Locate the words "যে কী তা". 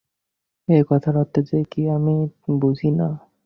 1.49-1.91